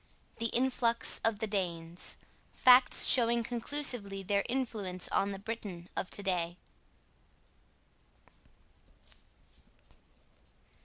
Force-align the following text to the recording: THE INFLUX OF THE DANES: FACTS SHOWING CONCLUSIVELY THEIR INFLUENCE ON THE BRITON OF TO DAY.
THE 0.37 0.47
INFLUX 0.47 1.21
OF 1.23 1.37
THE 1.37 1.45
DANES: 1.45 2.17
FACTS 2.53 3.05
SHOWING 3.05 3.43
CONCLUSIVELY 3.43 4.23
THEIR 4.23 4.43
INFLUENCE 4.49 5.07
ON 5.09 5.31
THE 5.31 5.37
BRITON 5.37 5.89
OF 5.95 6.09
TO 6.09 6.23
DAY. 6.23 6.57